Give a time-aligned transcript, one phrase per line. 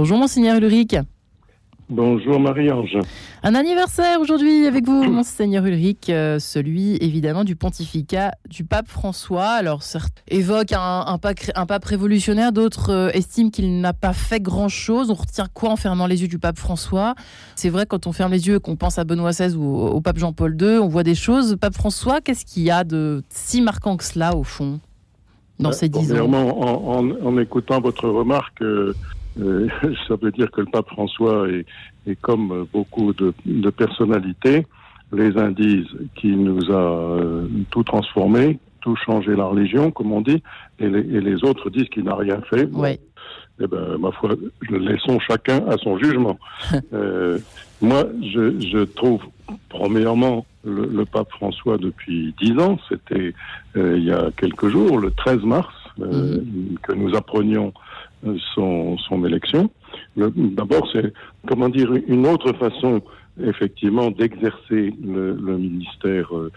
[0.00, 0.96] Bonjour Monseigneur Ulrich.
[1.90, 2.96] Bonjour Marie-Ange.
[3.42, 9.50] Un anniversaire aujourd'hui avec vous, Monseigneur Ulrich, euh, celui évidemment du pontificat du pape François.
[9.50, 15.10] Alors, certes, évoque un, un, pape, révolutionnaire, d'autres euh, estiment qu'il n'a pas fait grand-chose.
[15.10, 17.14] On retient quoi en fermant les yeux du pape François?
[17.54, 20.00] C'est vrai, quand on ferme les yeux et qu'on pense à Benoît XVI ou au,
[20.00, 21.58] pape Jean-Paul II, on voit des choses.
[21.60, 24.80] Pape François, qu'est-ce qu'il y a de si marquant que cela, au fond,
[25.58, 26.32] dans ces dix ans?
[26.32, 28.94] en, en, écoutant votre remarque, euh,
[29.38, 29.68] euh,
[30.08, 33.32] ça veut dire que le pape François est, comme beaucoup de,
[33.70, 34.66] personnalités.
[35.12, 40.20] Les uns disent qu'il nous a euh, tout transformé, tout changé la religion, comme on
[40.20, 40.42] dit,
[40.78, 42.68] et les, autres disent qu'il n'a rien fait.
[42.72, 42.98] Oui.
[43.62, 44.30] Eh ben, ma foi,
[44.70, 46.38] laissons chacun à son jugement.
[46.92, 47.38] Euh,
[47.82, 49.22] moi, je, trouve,
[49.70, 53.32] premièrement, le, pape François depuis dix ans, c'était
[53.74, 56.76] il y a quelques jours, le 13 mars, mhm.
[56.82, 57.72] que nous apprenions
[58.54, 59.70] son, son élection.
[60.16, 61.12] D'abord, c'est,
[61.46, 63.02] comment dire, une autre façon,
[63.42, 66.50] effectivement, d'exercer le, le, ministère euh,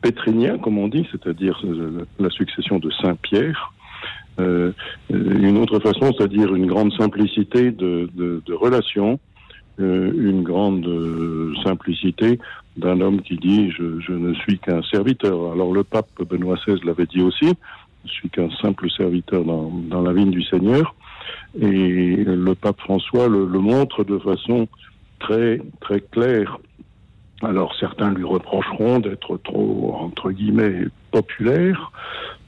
[0.00, 3.72] pétrinien, comme on dit, c'est-à-dire euh, la succession de Saint-Pierre.
[4.38, 4.72] Euh,
[5.10, 9.18] une autre façon, c'est-à-dire une grande simplicité de, de, de relation,
[9.80, 10.86] euh, une grande
[11.64, 12.38] simplicité
[12.76, 15.52] d'un homme qui dit je, je ne suis qu'un serviteur.
[15.52, 17.54] Alors le pape Benoît XVI l'avait dit aussi,
[18.06, 20.94] je suis qu'un simple serviteur dans, dans, la vigne du Seigneur.
[21.60, 24.68] Et le pape François le, le, montre de façon
[25.18, 26.58] très, très claire.
[27.42, 31.92] Alors certains lui reprocheront d'être trop, entre guillemets, populaire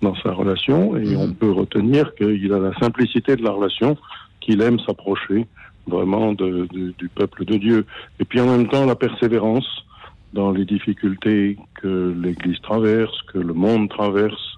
[0.00, 1.20] dans sa relation, et mmh.
[1.20, 3.96] on peut retenir qu'il a la simplicité de la relation,
[4.40, 5.46] qu'il aime s'approcher
[5.86, 7.86] vraiment de, de, du peuple de Dieu.
[8.20, 9.84] Et puis en même temps, la persévérance
[10.32, 14.57] dans les difficultés que l'Église traverse, que le monde traverse,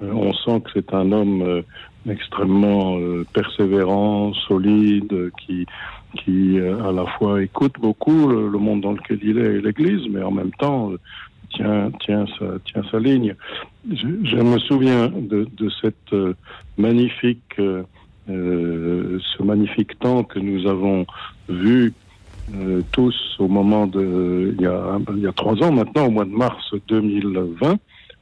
[0.00, 1.62] on sent que c'est un homme euh,
[2.08, 5.66] extrêmement euh, persévérant, solide, qui,
[6.16, 10.22] qui à la fois écoute beaucoup le, monde dans lequel il est et l'Église, mais
[10.22, 10.92] en même temps
[11.50, 13.34] tient, tient, sa, tient sa ligne.
[13.90, 16.14] Je, je me souviens de, de cette
[16.78, 17.60] magnifique,
[18.30, 21.06] euh, ce magnifique temps que nous avons
[21.48, 21.92] vu
[22.54, 26.10] euh, tous au moment de, il y, a, il y a trois ans maintenant, au
[26.10, 27.76] mois de mars 2020,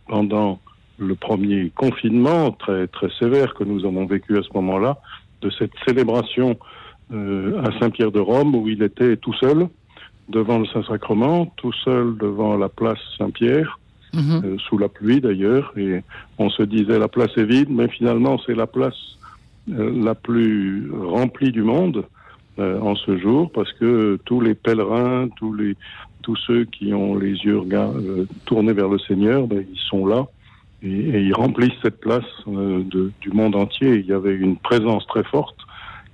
[0.07, 0.61] pendant
[0.99, 4.99] le premier confinement très très sévère que nous avons vécu à ce moment-là,
[5.43, 6.59] de cette célébration
[7.13, 9.69] euh, à Saint-Pierre de Rome où il était tout seul
[10.29, 13.79] devant le Saint-Sacrement, tout seul devant la place Saint-Pierre,
[14.13, 14.43] mhm.
[14.45, 16.03] euh, sous la pluie d'ailleurs, et
[16.39, 19.19] on se disait la place est vide, mais finalement c'est la place
[19.71, 22.05] euh, la plus remplie du monde
[22.59, 25.77] euh, en ce jour parce que tous les pèlerins, tous les
[26.23, 30.27] tous ceux qui ont les yeux euh, tournés vers le Seigneur, ben, ils sont là
[30.83, 32.83] et, et, ils remplissent cette place euh,
[33.21, 33.97] du monde entier.
[33.97, 35.57] Il y avait une présence très forte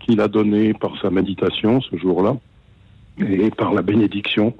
[0.00, 2.36] qu'il a donnée par sa méditation ce jour-là
[3.18, 4.54] et par la bénédiction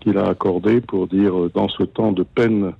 [0.00, 2.72] qu'il a accordée pour dire euh, dans ce temps de peine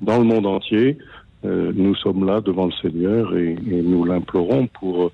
[0.00, 0.98] dans le monde entier,
[1.44, 5.12] euh, nous sommes là devant le Seigneur et nous l'implorons pour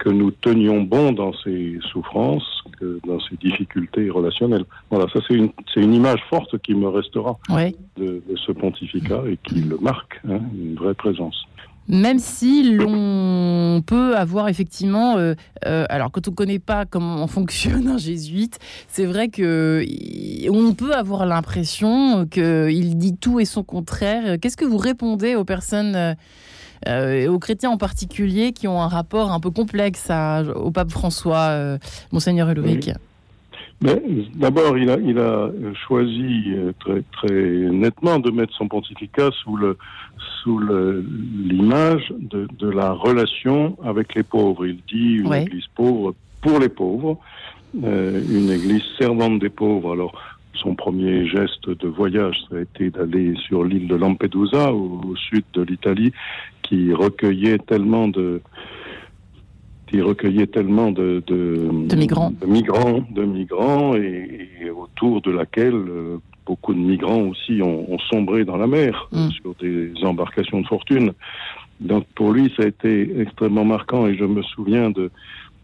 [0.00, 4.64] que nous tenions bon dans ces souffrances, que dans ces difficultés relationnelles.
[4.90, 9.60] Voilà, ça c'est une, image forte qui me restera de, de, ce pontificat et qui
[9.60, 11.46] le marque, hein, une vraie présence.
[11.88, 15.34] Même si l'on peut avoir effectivement, euh,
[15.66, 18.58] euh, alors quand on ne connaît pas comment fonctionne un jésuite,
[18.88, 19.84] c'est vrai que
[20.50, 24.38] on peut avoir l'impression qu'il dit tout et son contraire.
[24.40, 26.16] Qu'est-ce que vous répondez aux personnes
[26.88, 30.70] euh, euh, aux chrétiens en particulier qui ont un rapport un peu complexe à, au
[30.70, 31.78] pape François, euh,
[32.12, 32.90] monseigneur Ulrich
[33.82, 35.50] D'abord, il a, il a
[35.86, 39.78] choisi euh, très, très nettement de mettre son pontificat sous le
[40.42, 44.66] sous l'image de, de, la relation avec les pauvres.
[44.66, 45.42] Il dit une ouais.
[45.42, 47.18] église pauvre pour les pauvres,
[47.82, 49.92] euh, une église servante des pauvres.
[49.92, 50.12] Alors,
[50.54, 55.16] son premier geste de voyage, ça a été d'aller sur l'île de Lampedusa, au, au
[55.16, 56.12] sud de l'Italie,
[56.62, 58.40] qui recueillait tellement de
[59.86, 65.32] qui recueillait tellement de, de, de migrants, de migrants, de migrants et, et autour de
[65.32, 69.30] laquelle euh, beaucoup de migrants aussi ont, ont sombré dans la mer mm.
[69.30, 71.12] sur des embarcations de fortune.
[71.80, 75.10] Donc pour lui, ça a été extrêmement marquant et je me souviens de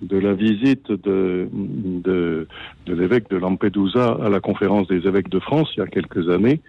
[0.02, 2.46] de la visite de, de,
[2.86, 6.28] de l'évêque de Lampedusa à la conférence des évêques de France il y a quelques
[6.28, 6.60] années,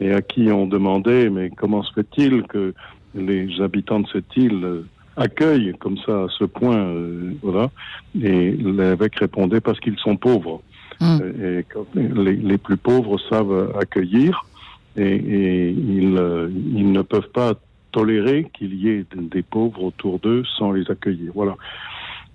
[0.00, 2.74] et à qui on demandait mais comment se fait-il que
[3.14, 4.84] les habitants de cette île
[5.16, 7.70] accueillent comme ça à ce point, euh, voilà.
[8.20, 10.62] Et l'évêque répondait parce qu'ils sont pauvres.
[11.00, 11.18] Mmh.
[11.42, 11.64] Et
[11.94, 14.44] les, les, plus pauvres savent accueillir
[14.96, 17.54] et, et ils, euh, ils, ne peuvent pas
[17.90, 21.32] tolérer qu'il y ait des pauvres autour d'eux sans les accueillir.
[21.34, 21.56] Voilà.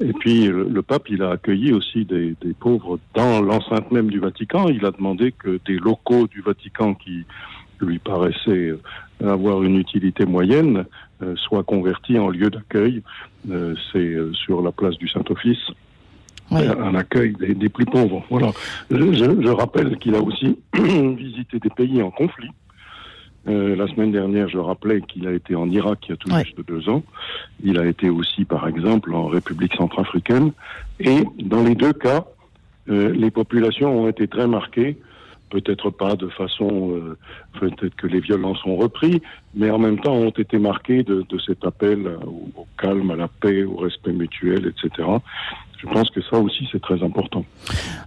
[0.01, 4.19] Et puis le, pape, il a accueilli aussi des, des pauvres dans l'enceinte même du
[4.19, 4.69] Vatican.
[4.69, 7.25] Il a demandé que des locaux du Vatican qui
[7.81, 8.73] lui paraissaient
[9.21, 10.85] avoir une utilité moyenne
[11.35, 13.03] soient convertis en lieu d'accueil.
[13.91, 15.71] C'est sur la place du Saint-Office
[16.51, 18.23] un accueil des, plus pauvres.
[18.29, 18.51] Voilà.
[18.89, 22.49] Je, rappelle qu'il a aussi visité des pays en conflit.
[23.49, 26.29] Euh, la semaine dernière, je rappelais qu'il a été en Irak il y a tout
[26.35, 27.03] juste deux ans.
[27.63, 30.51] Il a été aussi, par exemple, en République centrafricaine.
[30.99, 32.25] Et dans les deux cas,
[32.89, 34.97] euh, les populations ont été très marquées.
[35.49, 37.17] Peut-être pas de façon, euh,
[37.59, 39.21] peut-être que les violences ont repris,
[39.55, 43.63] mais en même temps ont été marquées de, cet appel au, calme, à la paix,
[43.63, 45.07] au respect mutuel, etc
[45.81, 47.45] je pense que ça aussi c'est très important.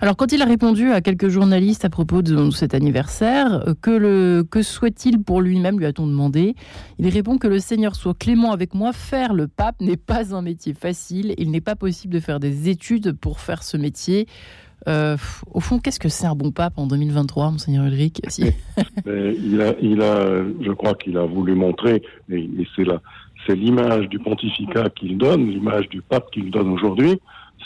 [0.00, 4.42] Alors quand il a répondu à quelques journalistes à propos de cet anniversaire, euh, que,
[4.42, 6.54] que souhaite-t-il pour lui-même, lui a-t-on demandé
[6.98, 10.42] Il répond que le Seigneur soit clément avec moi, faire le pape n'est pas un
[10.42, 14.26] métier facile, il n'est pas possible de faire des études pour faire ce métier.
[14.88, 15.16] Euh,
[15.52, 18.20] au fond, qu'est-ce que c'est un bon pape en 2023, monseigneur Ulrich
[19.06, 22.84] il, a, il a, je crois qu'il a voulu montrer, et, et c'est
[23.46, 27.20] c'est l'image du pontificat qu'il donne, l'image du pape qu'il donne aujourd'hui,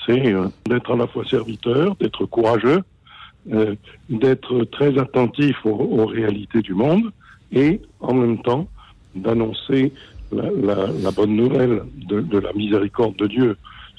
[0.06, 2.82] c'est euh, d'être à la fois serviteur, d'être courageux,
[3.52, 3.74] euh,
[4.08, 7.12] d'être très attentif aux, réalités du monde
[7.52, 8.68] et en même temps
[9.14, 9.92] d'annoncer
[10.32, 13.56] la, bonne nouvelle de, la miséricorde de Dieu.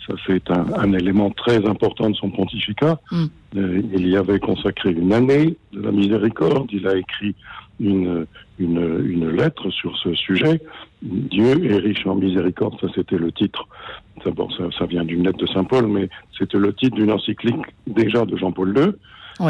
[0.07, 2.99] Ça, c'est un, élément très important de son pontificat.
[3.11, 3.25] Mm.
[3.57, 6.67] Euh, il y avait consacré une année de la miséricorde.
[6.71, 7.35] Il a écrit
[7.79, 8.25] une,
[8.57, 10.61] une, une, lettre sur ce sujet.
[11.01, 13.67] Dieu est riche en miséricorde, ça c'était le titre.
[14.23, 17.65] Ça, ça, ça, vient d'une lettre de Saint Paul, mais c'était le titre d'une encyclique
[17.85, 18.93] déjà de Jean-Paul II.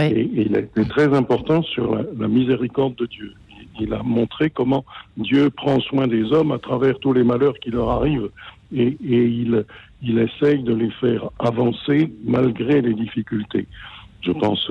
[0.01, 3.33] Et, il a été très important sur la, miséricorde de Dieu.
[3.79, 4.83] Il, a montré comment
[5.15, 8.29] Dieu prend soin des hommes à travers tous les malheurs qui leur arrivent
[8.73, 9.65] et, et il,
[10.01, 13.67] il essaye de les faire avancer malgré les difficultés.
[14.21, 14.69] Je pense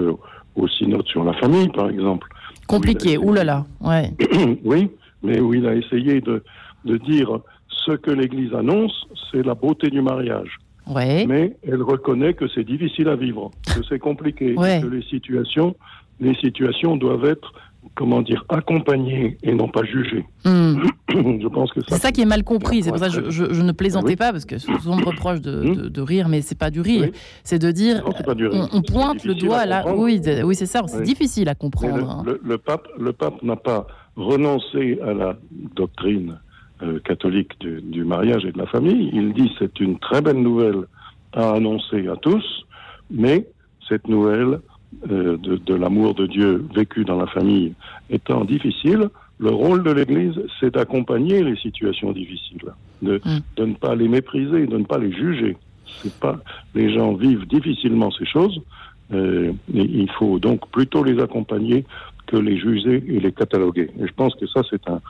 [0.56, 2.28] au synode sur la famille, par exemple
[2.66, 4.10] Compliqué, oulala, ouais.
[4.64, 4.90] oui,
[5.22, 6.42] mais où il a essayé de,
[6.84, 7.38] de dire
[7.68, 10.58] ce que l'Église annonce, c'est la beauté du mariage.
[10.88, 11.26] Ouais.
[11.26, 15.76] Mais elle reconnaît que c'est difficile à vivre, que c'est compliqué, que les situations,
[16.20, 17.52] les situations doivent être
[17.94, 20.24] comment dire, accompagner et non pas juger.
[20.44, 20.82] Hmm.
[21.08, 22.82] je pense que c'est ça qui est mal compris.
[22.82, 25.88] C'est pour ça que je, ne plaisantais pas parce que souvent on me reproche de,
[25.88, 27.10] de, rire, mais c'est pas du rire.
[27.44, 28.02] C'est de dire,
[28.72, 29.84] on, pointe le doigt là.
[29.94, 30.82] Oui, oui, c'est ça.
[30.86, 32.10] C'est difficile à comprendre.
[32.10, 32.36] Hein.
[32.42, 33.86] Le, pape, le pape n'a pas
[34.16, 35.38] renoncé à la
[35.74, 36.38] doctrine
[36.82, 39.10] euh, catholique du, du, mariage et de la famille.
[39.12, 40.84] Il dit c'est une très belle nouvelle
[41.32, 42.66] à annoncer à tous,
[43.10, 43.46] mais
[43.88, 44.60] cette nouvelle
[45.10, 47.74] euh, de, l'amour de Dieu vécu dans la famille
[48.10, 49.08] étant difficile,
[49.38, 52.72] le rôle de l'Église, c'est d'accompagner les situations difficiles,
[53.02, 53.38] de, mm.
[53.56, 55.56] de, ne pas les mépriser, de ne pas les juger.
[56.02, 56.38] C'est pas
[56.74, 58.60] les gens vivent difficilement ces choses,
[59.12, 61.84] euh, et il faut donc plutôt les accompagner
[62.26, 63.90] que les juger et les cataloguer.
[64.00, 65.00] Et je pense que ça c'est un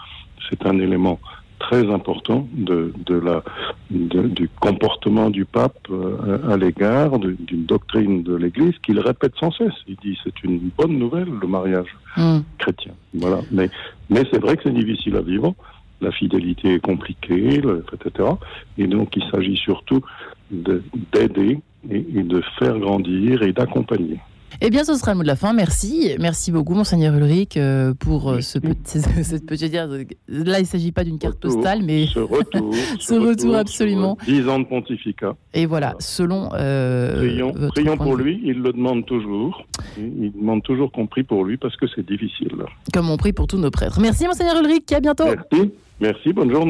[0.50, 1.18] c'est un élément
[1.58, 3.42] très important de, de la,
[3.90, 9.74] du comportement du pape euh, à l'égard d'une doctrine de l'Église qu'il répète sans cesse.
[9.86, 12.38] Il dit c'est une bonne nouvelle le mariage hmm.
[12.58, 12.92] chrétien.
[13.14, 13.40] Voilà.
[13.50, 13.70] Mais,
[14.10, 15.54] mais c'est vrai que c'est difficile à vivre.
[16.00, 17.62] La fidélité est compliquée,
[17.92, 18.28] etc.
[18.76, 20.02] Et donc il s'agit surtout
[20.50, 21.58] d'aider
[21.90, 24.18] et de faire grandir et d'accompagner.
[24.60, 25.52] Eh bien, ce sera le mot de la fin.
[25.52, 26.14] Merci.
[26.18, 29.72] Merci beaucoup, Monseigneur Ulrich, euh, pour euh, ce petit, cette petite.
[29.72, 32.06] Là, il ne s'agit pas d'une carte postale, mais.
[32.06, 32.74] Ce retour.
[32.98, 34.16] ce, retour, absolument.
[34.26, 35.36] Dix ans de pontificat.
[35.54, 36.50] Et voilà, selon.
[36.54, 38.40] Euh, prions, prions pour lui.
[38.44, 39.66] Il le demande toujours.
[39.98, 42.52] Il demande toujours qu'on prie pour lui parce que c'est difficile.
[42.92, 44.00] Comme on prie pour tous nos prêtres.
[44.00, 44.90] Merci, Monseigneur Ulrich.
[44.92, 45.24] À bientôt.
[45.24, 45.72] Merci.
[46.00, 46.32] Merci.
[46.32, 46.64] Bonne journée.